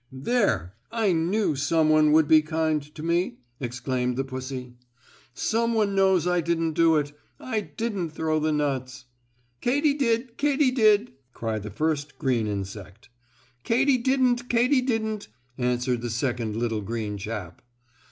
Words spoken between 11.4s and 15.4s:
the first green insect. "Katy didn't! Katy didn't!"